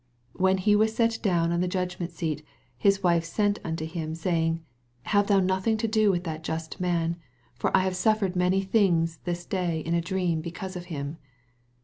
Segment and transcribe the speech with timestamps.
[0.33, 2.43] 19 When he was set down on the judgment seat,
[2.75, 4.61] his wife sent unto him, ■Qjmg,
[5.03, 7.17] Have thou nothing to do with that just man;
[7.53, 11.19] for I have suffered many thin^ this day in a dream be cause of him.